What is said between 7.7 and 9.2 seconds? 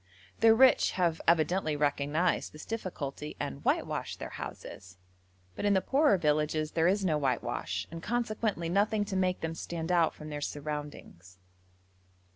and consequently nothing to